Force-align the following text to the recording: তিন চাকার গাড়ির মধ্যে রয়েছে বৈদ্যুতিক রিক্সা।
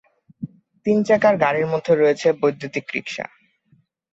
তিন 0.85 0.97
চাকার 1.07 1.35
গাড়ির 1.43 1.67
মধ্যে 1.67 1.93
রয়েছে 1.93 2.27
বৈদ্যুতিক 2.41 2.85
রিক্সা। 2.95 3.25